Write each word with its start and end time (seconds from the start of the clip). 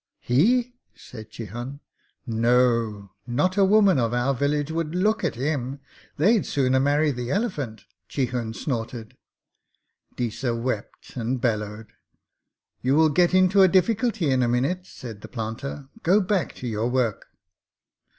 'He!' 0.19 0.73
said 0.95 1.29
Chihun. 1.29 1.79
'No. 2.25 3.11
Not 3.27 3.55
a 3.55 3.63
woman 3.63 3.99
of 3.99 4.15
our 4.15 4.33
village 4.33 4.71
would 4.71 4.95
look 4.95 5.23
at 5.23 5.35
him. 5.35 5.79
They'd 6.17 6.43
sooner 6.47 6.79
marry 6.79 7.11
the 7.11 7.29
elephant.' 7.29 7.85
Chihun 8.09 8.55
snorted. 8.55 9.15
Deesa 10.15 10.59
wept 10.59 11.15
and 11.15 11.39
bellowed. 11.39 11.93
'You 12.81 12.95
will 12.95 13.09
get 13.09 13.35
into 13.35 13.61
a 13.61 13.67
difficulty 13.67 14.31
in 14.31 14.41
a 14.41 14.47
minute,' 14.47 14.87
said 14.87 15.21
the 15.21 15.27
planter. 15.27 15.87
'Go 16.01 16.19
back 16.19 16.55
to 16.55 16.67
your 16.67 16.89
work!' 16.89 17.27